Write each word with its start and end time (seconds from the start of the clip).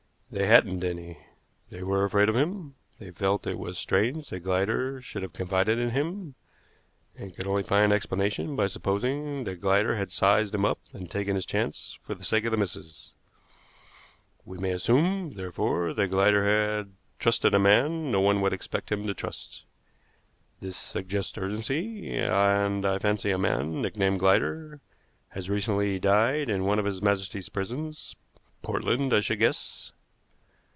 They 0.33 0.47
hadn't 0.47 0.81
any. 0.81 1.17
They 1.69 1.83
were 1.83 2.05
afraid 2.05 2.29
of 2.29 2.37
him. 2.37 2.75
They 2.99 3.11
felt 3.11 3.45
it 3.45 3.59
was 3.59 3.77
strange 3.77 4.29
that 4.29 4.39
Glider 4.39 5.01
should 5.01 5.23
have 5.23 5.33
confided 5.33 5.77
in 5.77 5.89
him, 5.89 6.35
and 7.17 7.35
could 7.35 7.45
only 7.47 7.63
find 7.63 7.91
an 7.91 7.91
explanation 7.91 8.55
by 8.55 8.67
supposing 8.67 9.43
that 9.43 9.59
Glider 9.59 9.97
had 9.97 10.09
sized 10.09 10.55
him 10.55 10.63
up 10.63 10.79
and 10.93 11.11
taken 11.11 11.35
his 11.35 11.45
chance 11.45 11.99
for 12.01 12.15
the 12.15 12.23
sake 12.23 12.45
of 12.45 12.51
the 12.51 12.55
missus. 12.57 13.13
We 14.45 14.57
may 14.57 14.71
assume, 14.71 15.31
therefore, 15.33 15.93
that 15.93 16.07
Glider 16.07 16.45
had 16.45 16.93
trusted 17.19 17.53
a 17.53 17.59
man 17.59 18.09
no 18.09 18.21
one 18.21 18.39
would 18.39 18.53
expect 18.53 18.89
him 18.89 19.05
to 19.07 19.13
trust. 19.13 19.65
This 20.61 20.77
suggests 20.77 21.37
urgency, 21.37 22.15
and 22.15 22.85
I 22.85 22.99
fancy 22.99 23.31
a 23.31 23.37
man, 23.37 23.81
nicknamed 23.81 24.19
Glider, 24.21 24.79
has 25.31 25.49
recently 25.49 25.99
died 25.99 26.47
in 26.47 26.63
one 26.63 26.79
of 26.79 26.85
His 26.85 27.01
Majesty's 27.01 27.49
prisons 27.49 28.15
Portland 28.61 29.13
I 29.13 29.19
should 29.19 29.39
guess. 29.39 29.91